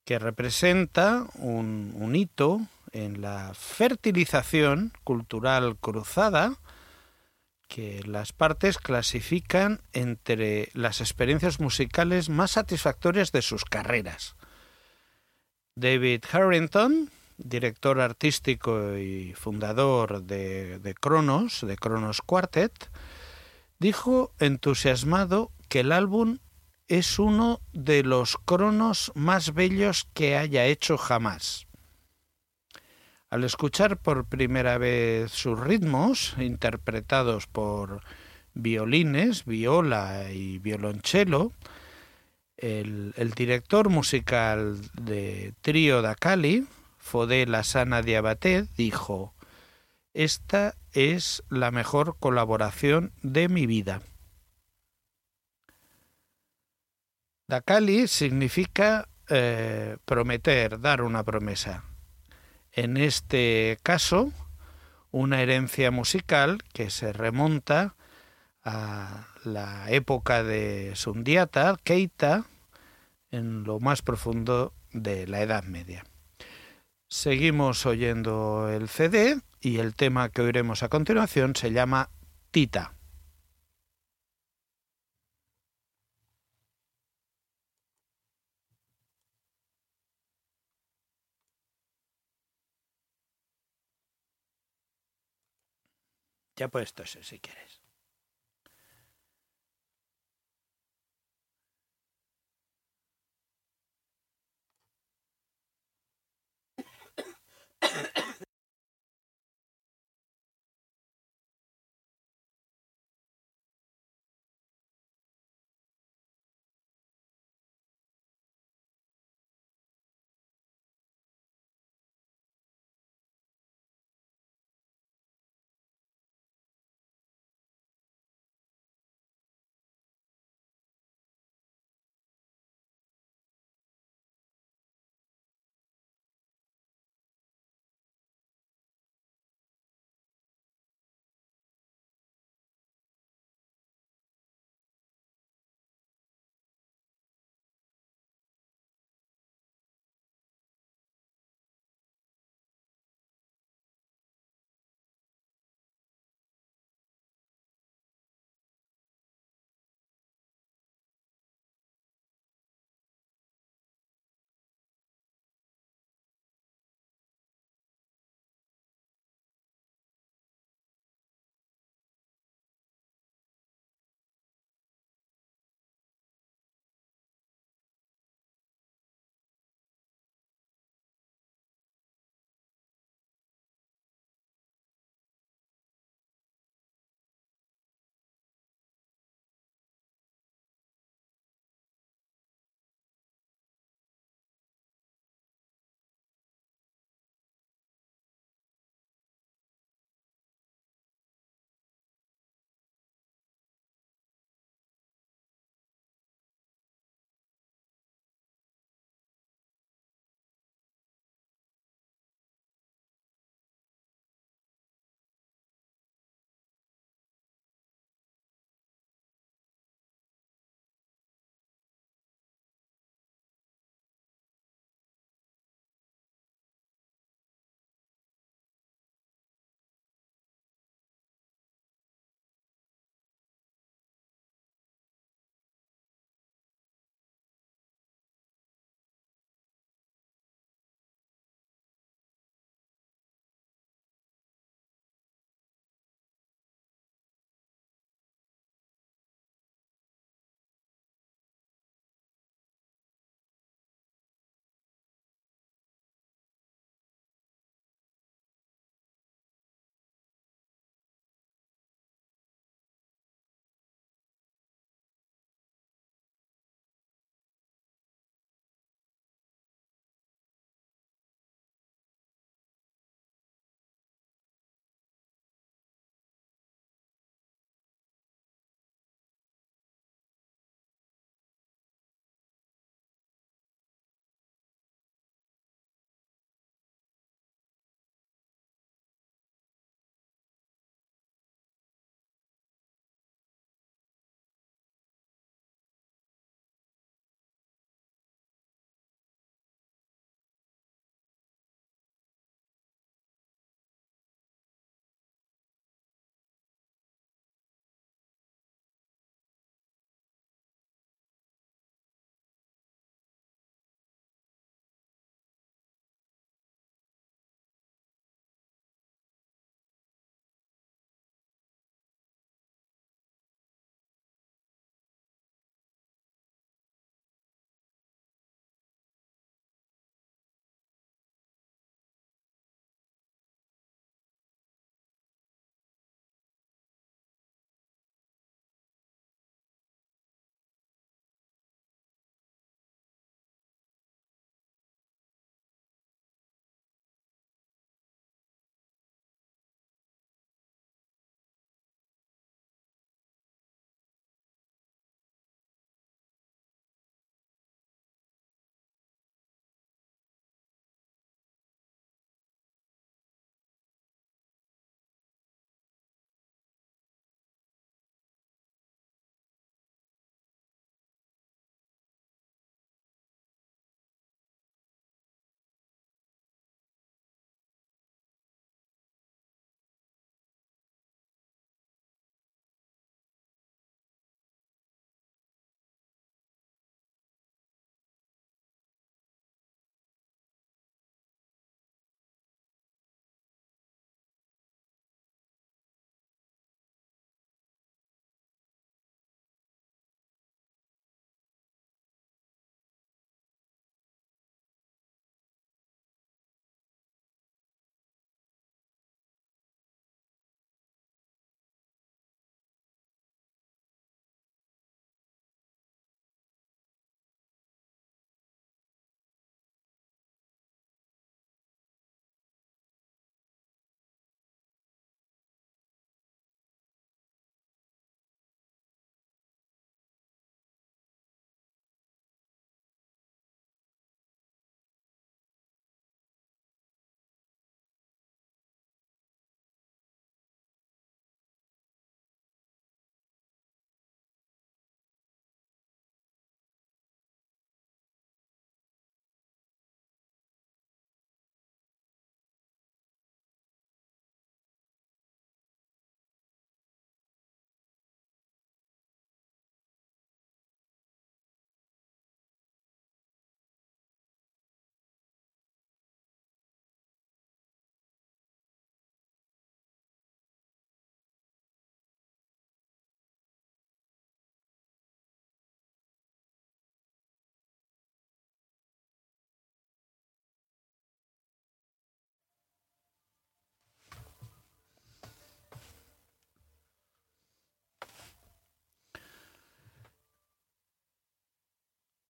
que 0.04 0.18
representa 0.18 1.26
un, 1.34 1.92
un 1.94 2.16
hito 2.16 2.60
en 2.92 3.20
la 3.20 3.52
fertilización 3.54 4.92
cultural 5.04 5.76
cruzada 5.76 6.56
que 7.68 8.02
las 8.04 8.32
partes 8.32 8.78
clasifican 8.78 9.82
entre 9.92 10.70
las 10.72 11.00
experiencias 11.00 11.60
musicales 11.60 12.30
más 12.30 12.52
satisfactorias 12.52 13.30
de 13.30 13.42
sus 13.42 13.64
carreras. 13.64 14.37
David 15.78 16.24
Harrington, 16.32 17.08
director 17.36 18.00
artístico 18.00 18.96
y 18.96 19.32
fundador 19.34 20.24
de, 20.24 20.80
de 20.80 20.94
Cronos, 20.94 21.64
de 21.64 21.76
Cronos 21.76 22.20
Quartet, 22.20 22.90
dijo 23.78 24.32
entusiasmado 24.40 25.52
que 25.68 25.80
el 25.80 25.92
álbum 25.92 26.38
es 26.88 27.20
uno 27.20 27.60
de 27.72 28.02
los 28.02 28.38
cronos 28.38 29.12
más 29.14 29.54
bellos 29.54 30.08
que 30.14 30.36
haya 30.36 30.64
hecho 30.64 30.98
jamás. 30.98 31.68
Al 33.30 33.44
escuchar 33.44 33.98
por 33.98 34.24
primera 34.24 34.78
vez 34.78 35.30
sus 35.30 35.60
ritmos, 35.60 36.34
interpretados 36.38 37.46
por 37.46 38.00
violines, 38.52 39.44
viola 39.44 40.32
y 40.32 40.58
violonchelo, 40.58 41.52
el, 42.58 43.32
director 43.36 43.88
musical 43.88 44.80
de 44.94 45.54
Trío 45.62 46.02
da 46.02 46.14
Cali, 46.14 46.66
Fodé 46.98 47.46
Lasana 47.46 48.02
Diabaté, 48.02 48.66
dijo, 48.76 49.34
esta 50.12 50.74
es 50.92 51.42
la 51.48 51.70
mejor 51.70 52.16
colaboración 52.18 53.12
de 53.22 53.48
mi 53.48 53.66
vida. 53.66 54.02
Dakali 57.46 58.08
significa 58.08 59.08
eh, 59.28 59.96
prometer, 60.04 60.80
dar 60.80 61.02
una 61.02 61.22
promesa. 61.22 61.84
En 62.72 62.96
este 62.96 63.78
caso, 63.82 64.32
una 65.10 65.40
herencia 65.40 65.90
musical 65.90 66.62
que 66.74 66.90
se 66.90 67.12
remonta 67.12 67.94
a 68.62 69.28
la 69.52 69.90
época 69.90 70.42
de 70.42 70.92
Sundiata, 70.94 71.76
Keita, 71.82 72.44
en 73.30 73.64
lo 73.64 73.80
más 73.80 74.02
profundo 74.02 74.72
de 74.92 75.26
la 75.26 75.42
Edad 75.42 75.64
Media. 75.64 76.04
Seguimos 77.08 77.86
oyendo 77.86 78.68
el 78.68 78.88
CD 78.88 79.40
y 79.60 79.78
el 79.78 79.94
tema 79.94 80.28
que 80.28 80.42
oiremos 80.42 80.82
a 80.82 80.88
continuación 80.88 81.56
se 81.56 81.72
llama 81.72 82.10
Tita. 82.50 82.94
Ya 96.56 96.68
puesto 96.68 97.04
eso 97.04 97.22
si 97.22 97.38
quieres. 97.38 97.87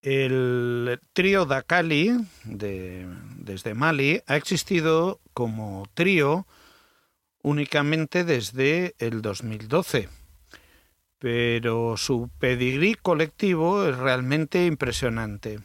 El 0.01 0.99
trío 1.13 1.45
Dakali 1.45 2.11
de, 2.45 3.05
desde 3.37 3.73
Mali 3.73 4.21
ha 4.27 4.37
existido 4.37 5.19
como 5.33 5.87
trío 5.93 6.47
únicamente 7.41 8.23
desde 8.23 8.95
el 8.99 9.21
2012, 9.21 10.09
pero 11.17 11.97
su 11.97 12.29
pedigrí 12.39 12.95
colectivo 12.95 13.85
es 13.85 13.97
realmente 13.97 14.65
impresionante. 14.65 15.59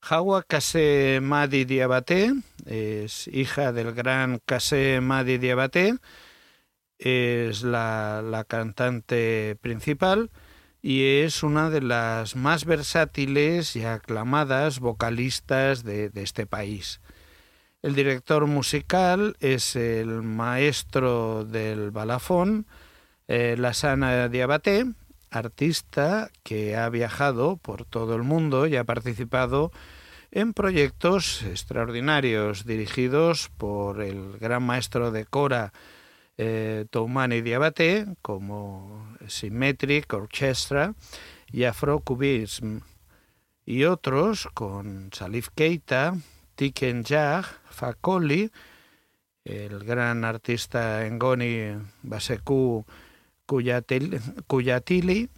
Hawa 0.00 0.42
Kase 0.42 1.20
Madi 1.22 1.64
Diabate 1.64 2.32
es 2.64 3.28
hija 3.28 3.72
del 3.72 3.92
gran 3.92 4.40
Kase 4.46 5.00
Madi 5.02 5.38
Diabate, 5.38 5.96
es 6.98 7.62
la, 7.62 8.44
cantante 8.48 9.56
principal 9.60 10.30
y 10.82 11.20
es 11.20 11.42
una 11.42 11.70
de 11.70 11.80
las 11.80 12.36
más 12.36 12.64
versátiles 12.64 13.74
y 13.76 13.84
aclamadas 13.84 14.80
vocalistas 14.80 15.82
de, 15.82 16.10
este 16.14 16.46
país. 16.46 17.00
El 17.82 17.94
director 17.94 18.46
musical 18.46 19.36
es 19.40 19.76
el 19.76 20.22
maestro 20.22 21.44
del 21.44 21.90
balafón, 21.90 22.66
eh, 23.28 23.56
Lasana 23.58 24.28
Diabate, 24.28 24.86
artista 25.30 26.30
que 26.42 26.76
ha 26.76 26.88
viajado 26.88 27.56
por 27.56 27.84
todo 27.84 28.14
el 28.16 28.22
mundo 28.22 28.66
y 28.66 28.76
ha 28.76 28.84
participado 28.84 29.70
en 30.30 30.52
proyectos 30.52 31.42
extraordinarios 31.42 32.64
dirigidos 32.64 33.50
por 33.56 34.02
el 34.02 34.38
gran 34.38 34.62
maestro 34.62 35.10
de 35.10 35.24
Cora 35.24 35.72
eh, 36.38 36.86
Toumani 36.90 37.42
Diabate, 37.42 38.06
como 38.22 39.16
Symmetric 39.26 40.12
Orchestra 40.14 40.94
y 41.50 41.64
Afrocubism, 41.64 42.78
y 43.66 43.84
otros 43.84 44.48
con 44.54 45.10
Salif 45.12 45.48
Keita, 45.54 46.16
Tiken 46.54 47.04
Jah, 47.04 47.44
Fakoli, 47.70 48.50
el 49.44 49.84
gran 49.84 50.24
artista 50.24 51.04
Ngoni 51.10 51.76
Baseku 52.02 52.86
Kuyatili, 53.46 55.28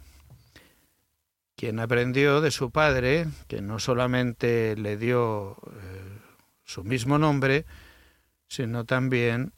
quien 1.55 1.79
aprendió 1.79 2.41
de 2.41 2.51
su 2.51 2.71
padre, 2.71 3.27
que 3.47 3.61
no 3.61 3.79
solamente 3.79 4.75
le 4.75 4.97
dio 4.97 5.57
eh, 5.67 6.19
su 6.63 6.83
mismo 6.83 7.17
nombre, 7.17 7.65
sino 8.47 8.85
también 8.85 9.53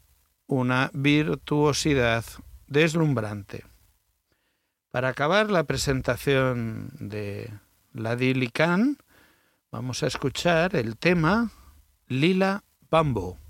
una 0.54 0.90
virtuosidad 0.94 2.24
deslumbrante. 2.68 3.64
Para 4.90 5.08
acabar 5.08 5.50
la 5.50 5.64
presentación 5.64 6.90
de 7.00 7.50
la 7.92 8.14
Dilican, 8.14 8.98
vamos 9.72 10.02
a 10.02 10.06
escuchar 10.06 10.76
el 10.76 10.96
tema 10.96 11.50
Lila 12.06 12.62
Bambo. 12.90 13.43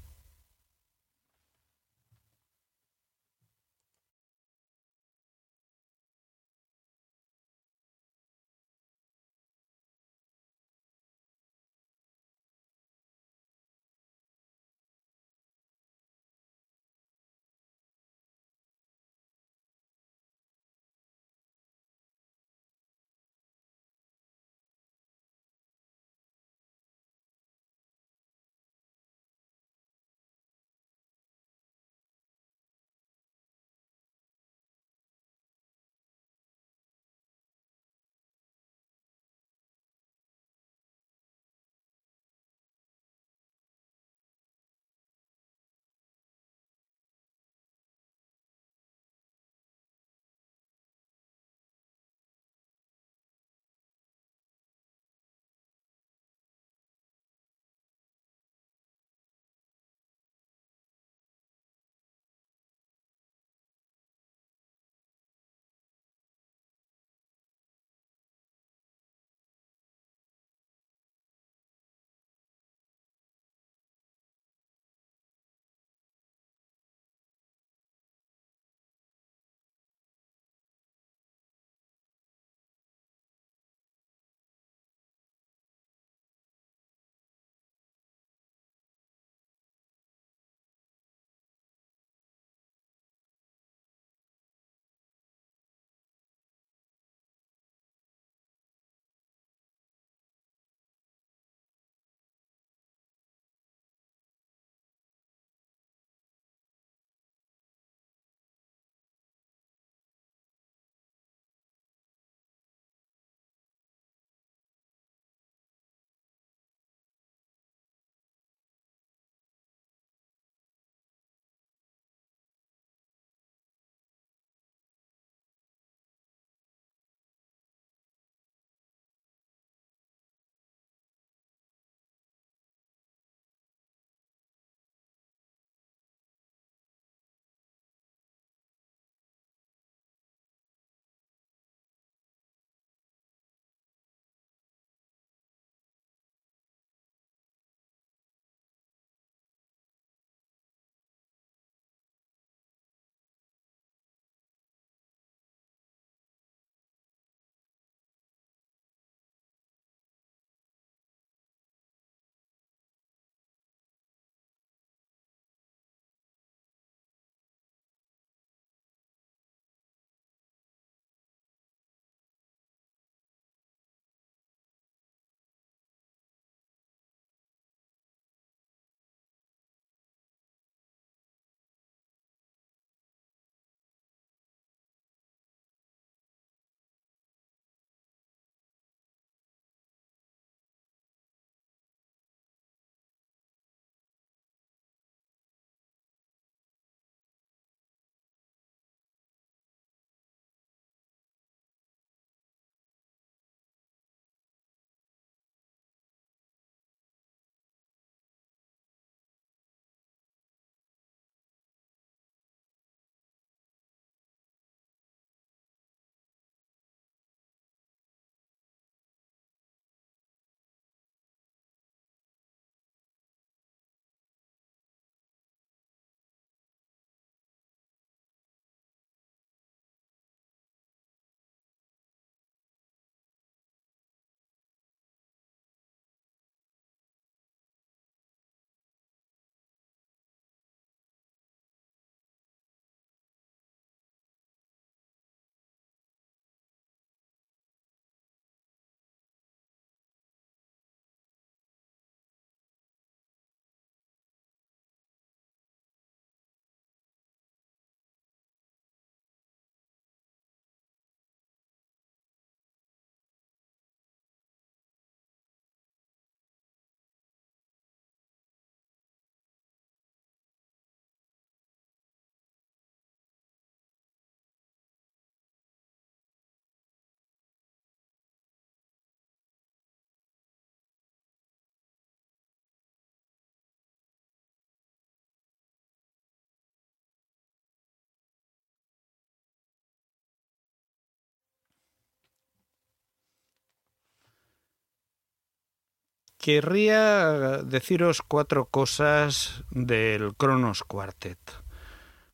Querría 296.44 297.62
deciros 297.64 298.20
cuatro 298.20 298.66
cosas 298.66 299.64
del 299.70 300.34
Kronos 300.34 300.84
Quartet. 300.84 301.38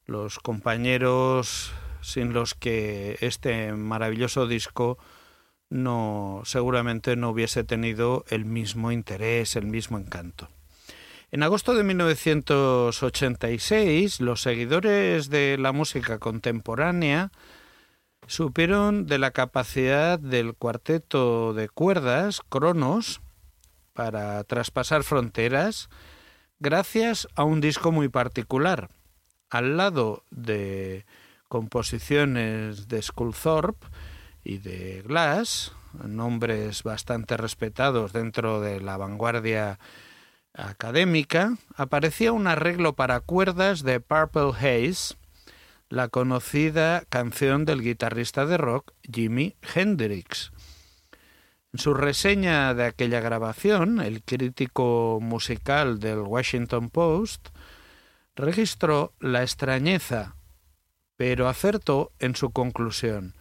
Los 0.05 0.41
compañeros 0.41 1.73
sin 2.01 2.33
los 2.33 2.55
que 2.55 3.19
este 3.21 3.73
maravilloso 3.73 4.49
disco 4.49 4.99
no 5.69 6.43
seguramente 6.45 7.15
no 7.15 7.31
hubiese 7.31 7.63
tenido 7.63 8.25
el 8.31 8.47
mismo 8.47 8.91
interés, 8.91 9.55
el 9.55 9.67
mismo 9.67 9.97
encanto. 9.97 10.49
En 11.31 11.45
agosto 11.45 11.75
de 11.75 11.85
1986, 11.85 14.21
los 14.21 14.43
seguidores 14.43 15.31
de 15.31 15.57
la 15.57 15.71
música 15.71 16.19
contemporánea 16.19 17.31
supieron 18.27 19.07
de 19.07 19.19
la 19.19 19.31
capacidad 19.31 20.19
del 20.19 20.55
cuarteto 20.55 21.55
de 21.55 21.69
cuerdas, 21.69 22.41
Cronos, 22.49 23.21
para 23.93 24.43
traspasar 24.45 25.03
fronteras 25.03 25.89
gracias 26.59 27.27
a 27.35 27.45
un 27.45 27.61
disco 27.61 27.93
muy 27.93 28.09
particular. 28.09 28.91
Al 29.49 29.77
lado 29.77 30.25
de 30.31 31.07
composiciones 31.49 32.87
de 32.87 33.03
Sculthorpe 33.03 33.87
y 34.45 34.59
de 34.59 35.03
Glass, 35.03 35.73
nombres 36.05 36.83
bastante 36.83 37.37
respetados 37.37 38.13
dentro 38.13 38.61
de 38.61 38.81
la 38.81 38.97
vanguardia 38.97 39.79
académica, 40.55 41.57
aparecía 41.77 42.33
un 42.33 42.47
arreglo 42.47 42.95
para 42.95 43.21
cuerdas 43.21 43.83
de 43.83 44.01
Purple 44.01 44.53
Haze, 44.57 45.17
la 45.89 46.09
conocida 46.09 47.03
canción 47.09 47.65
del 47.65 47.83
guitarrista 47.83 48.47
de 48.47 48.57
rock 48.57 48.93
Jimi 49.03 49.57
Hendrix. 49.75 50.53
En 51.73 51.79
su 51.79 51.95
reseña 51.95 52.75
de 52.75 52.85
aquella 52.85 53.21
grabación, 53.21 54.01
el 54.01 54.23
crítico 54.23 55.19
musical 55.23 56.01
del 56.01 56.19
Washington 56.19 56.91
Post 56.91 57.51
registró 58.35 59.13
la 59.21 59.43
extrañeza, 59.43 60.35
pero 61.17 61.49
acertó 61.49 62.11
en 62.19 62.35
su 62.35 62.51
conclusión. 62.51 63.35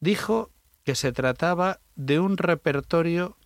Dijo 0.00 0.50
que 0.84 0.96
se 0.96 1.12
trataba 1.12 1.78
de 1.94 2.18
un 2.18 2.36
repertorio 2.36 3.36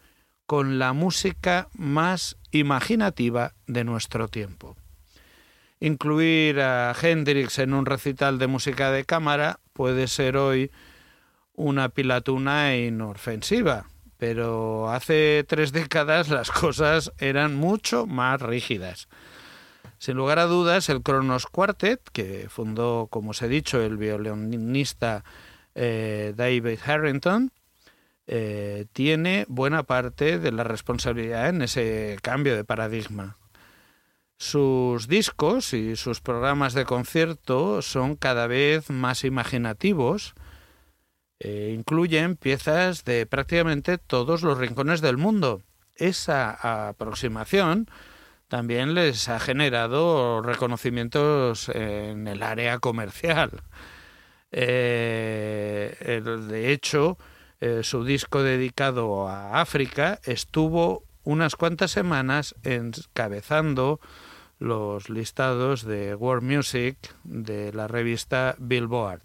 con 0.46 0.78
la 0.78 0.94
música 0.94 1.68
más 1.74 2.38
imaginativa 2.52 3.52
de 3.66 3.84
nuestro 3.84 4.28
tiempo. 4.28 4.76
Incluir 5.78 6.60
a 6.60 6.94
Hendrix 7.00 7.58
en 7.58 7.74
un 7.74 7.84
recital 7.84 8.38
de 8.38 8.46
música 8.46 8.92
de 8.92 9.04
cámara 9.04 9.60
puede 9.72 10.08
ser 10.08 10.36
hoy 10.36 10.70
una 11.54 11.90
pilatuna 11.90 12.76
inofensiva, 12.76 13.86
pero 14.22 14.88
hace 14.88 15.44
tres 15.48 15.72
décadas 15.72 16.28
las 16.28 16.52
cosas 16.52 17.10
eran 17.18 17.56
mucho 17.56 18.06
más 18.06 18.40
rígidas. 18.40 19.08
Sin 19.98 20.16
lugar 20.16 20.38
a 20.38 20.46
dudas, 20.46 20.88
el 20.90 21.02
Kronos 21.02 21.46
Quartet, 21.46 22.00
que 22.12 22.46
fundó, 22.48 23.08
como 23.10 23.30
os 23.30 23.42
he 23.42 23.48
dicho, 23.48 23.82
el 23.82 23.96
violinista 23.96 25.24
eh, 25.74 26.34
David 26.36 26.78
Harrington, 26.86 27.50
eh, 28.28 28.86
tiene 28.92 29.44
buena 29.48 29.82
parte 29.82 30.38
de 30.38 30.52
la 30.52 30.62
responsabilidad 30.62 31.48
en 31.48 31.62
ese 31.62 32.16
cambio 32.22 32.54
de 32.54 32.62
paradigma. 32.62 33.38
Sus 34.36 35.08
discos 35.08 35.74
y 35.74 35.96
sus 35.96 36.20
programas 36.20 36.74
de 36.74 36.84
concierto 36.84 37.82
son 37.82 38.14
cada 38.14 38.46
vez 38.46 38.88
más 38.88 39.24
imaginativos, 39.24 40.34
e 41.42 41.72
incluyen 41.74 42.36
piezas 42.36 43.04
de 43.04 43.26
prácticamente 43.26 43.98
todos 43.98 44.42
los 44.42 44.58
rincones 44.58 45.00
del 45.00 45.16
mundo. 45.16 45.62
Esa 45.96 46.88
aproximación 46.88 47.88
también 48.46 48.94
les 48.94 49.28
ha 49.28 49.40
generado 49.40 50.40
reconocimientos 50.40 51.68
en 51.70 52.28
el 52.28 52.44
área 52.44 52.78
comercial. 52.78 53.50
Eh, 54.52 56.22
de 56.24 56.72
hecho, 56.72 57.18
eh, 57.60 57.80
su 57.82 58.04
disco 58.04 58.42
dedicado 58.42 59.28
a 59.28 59.60
África, 59.60 60.20
estuvo 60.24 61.02
unas 61.24 61.56
cuantas 61.56 61.90
semanas 61.90 62.54
encabezando 62.62 63.98
los 64.60 65.10
listados 65.10 65.82
de 65.82 66.14
World 66.14 66.44
Music 66.44 66.96
de 67.24 67.72
la 67.72 67.88
revista 67.88 68.54
Billboard. 68.58 69.22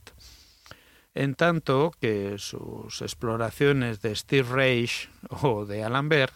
En 1.18 1.34
tanto 1.34 1.92
que 2.00 2.38
sus 2.38 3.02
exploraciones 3.02 4.04
de 4.04 4.16
Steve 4.16 4.50
Reich 4.52 5.10
o 5.42 5.66
de 5.66 5.84
Alan 5.84 6.10
Berg 6.10 6.32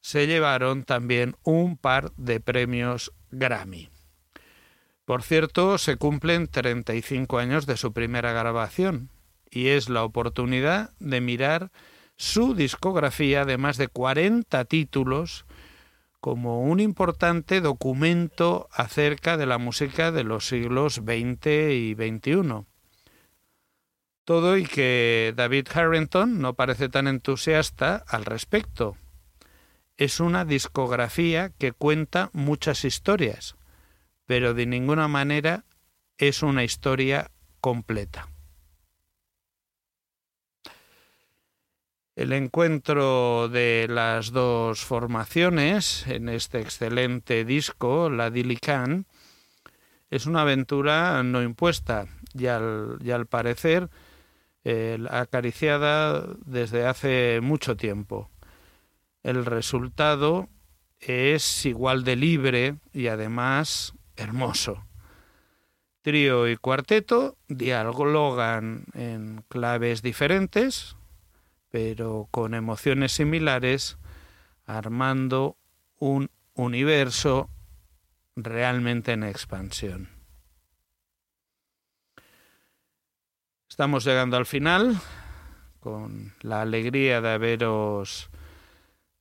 se 0.00 0.26
llevaron 0.26 0.84
también 0.84 1.36
un 1.42 1.76
par 1.76 2.10
de 2.16 2.40
premios 2.40 3.12
Grammy. 3.30 3.90
Por 5.04 5.22
cierto, 5.22 5.76
se 5.76 5.96
cumplen 5.96 6.48
35 6.48 7.36
años 7.36 7.66
de 7.66 7.76
su 7.76 7.92
primera 7.92 8.32
grabación, 8.32 9.10
y 9.50 9.68
es 9.68 9.90
la 9.90 10.02
oportunidad 10.02 10.92
de 10.98 11.20
mirar 11.20 11.70
su 12.16 12.54
discografía 12.54 13.44
de 13.44 13.58
más 13.58 13.76
de 13.76 13.88
40 13.88 14.64
títulos 14.64 15.44
como 16.20 16.62
un 16.62 16.80
importante 16.80 17.60
documento 17.60 18.66
acerca 18.72 19.36
de 19.36 19.44
la 19.44 19.58
música 19.58 20.10
de 20.10 20.24
los 20.24 20.48
siglos 20.48 20.94
XX 20.94 21.46
y 21.70 21.94
XXI. 21.94 22.69
Todo 24.24 24.56
y 24.56 24.64
que 24.64 25.32
David 25.36 25.68
Harrington 25.72 26.40
no 26.40 26.54
parece 26.54 26.88
tan 26.88 27.08
entusiasta 27.08 28.04
al 28.06 28.24
respecto. 28.24 28.96
Es 29.96 30.20
una 30.20 30.44
discografía 30.44 31.50
que 31.50 31.72
cuenta 31.72 32.30
muchas 32.32 32.84
historias, 32.84 33.56
pero 34.26 34.54
de 34.54 34.66
ninguna 34.66 35.08
manera 35.08 35.64
es 36.18 36.42
una 36.42 36.64
historia 36.64 37.30
completa. 37.60 38.28
El 42.20 42.32
encuentro 42.34 43.48
de 43.48 43.86
las 43.88 44.30
dos 44.30 44.84
formaciones 44.84 46.06
en 46.06 46.28
este 46.28 46.60
excelente 46.60 47.46
disco, 47.46 48.10
la 48.10 48.30
Dilican, 48.30 49.06
es 50.10 50.26
una 50.26 50.42
aventura 50.42 51.22
no 51.22 51.42
impuesta 51.42 52.08
y 52.34 52.46
al, 52.46 53.26
parecer 53.28 53.88
acariciada 55.08 56.26
desde 56.44 56.86
hace 56.86 57.40
mucho 57.42 57.76
tiempo. 57.76 58.30
El 59.22 59.44
resultado 59.44 60.48
es 61.00 61.64
igual 61.66 62.04
de 62.04 62.16
libre 62.16 62.76
y 62.92 63.08
además 63.08 63.94
hermoso. 64.16 64.84
Trío 66.02 66.48
y 66.48 66.56
cuarteto 66.56 67.36
dialogan 67.48 68.84
en 68.94 69.44
claves 69.48 70.02
diferentes, 70.02 70.96
pero 71.70 72.28
con 72.30 72.54
emociones 72.54 73.12
similares, 73.12 73.98
armando 74.64 75.56
un 75.98 76.30
universo 76.54 77.50
realmente 78.36 79.12
en 79.12 79.24
expansión. 79.24 80.19
Estamos 83.80 84.04
llegando 84.04 84.36
al 84.36 84.44
final, 84.44 85.00
con 85.80 86.34
la 86.42 86.60
alegría 86.60 87.22
de 87.22 87.30
haberos 87.30 88.28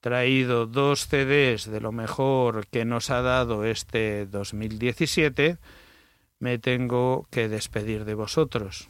traído 0.02 0.66
dos 0.66 1.08
CDs 1.08 1.72
de 1.72 1.80
lo 1.80 1.94
mejor 1.94 2.68
que 2.68 2.84
nos 2.84 3.10
ha 3.10 3.22
dado 3.22 3.64
este 3.64 4.26
2017, 4.26 5.60
me 6.40 6.58
tengo 6.58 7.26
que 7.32 7.48
despedir 7.48 8.04
de 8.04 8.16
vosotros. 8.16 8.90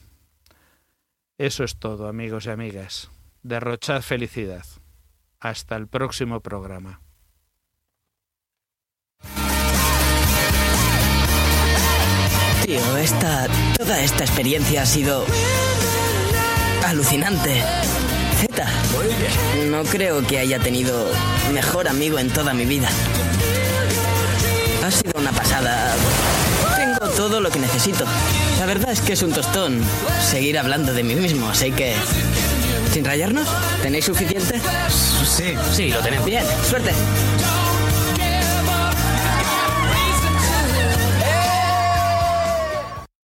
Eso 1.38 1.64
es 1.64 1.78
todo, 1.78 2.08
amigos 2.08 2.48
y 2.48 2.50
amigas 2.50 3.12
derrochad 3.44 4.02
felicidad. 4.02 4.66
Hasta 5.40 5.76
el 5.76 5.88
próximo 5.88 6.40
programa. 6.40 7.00
Tío, 12.70 12.98
esta. 12.98 13.48
toda 13.78 14.00
esta 14.00 14.24
experiencia 14.24 14.84
ha 14.84 14.86
sido. 14.86 15.26
alucinante. 16.86 17.64
Z. 18.42 18.68
No 19.72 19.84
creo 19.86 20.22
que 20.28 20.38
haya 20.38 20.60
tenido 20.60 21.12
mejor 21.52 21.88
amigo 21.88 22.20
en 22.20 22.30
toda 22.30 22.54
mi 22.54 22.66
vida. 22.66 22.88
Ha 24.86 24.92
sido 24.92 25.14
una 25.20 25.32
pasada. 25.32 25.96
Tengo 26.78 27.12
todo 27.16 27.42
lo 27.42 27.50
que 27.50 27.58
necesito. 27.58 28.06
La 28.60 28.68
verdad 28.68 28.92
es 28.92 29.02
que 29.02 29.14
es 29.14 29.24
un 29.24 29.32
tostón 29.32 29.82
seguir 30.22 30.60
hablando 30.60 30.94
de 30.94 31.02
mí 31.02 31.16
mismo, 31.16 31.50
así 31.50 31.72
que 31.72 31.96
¿Sin 32.94 33.04
rayarnos? 33.04 33.48
¿Tenéis 33.82 34.06
suficiente? 34.06 34.62
Sí. 35.26 35.56
Sí, 35.74 35.90
lo 35.90 36.02
tenemos. 36.02 36.28
Bien, 36.28 36.44
suerte. 36.70 36.92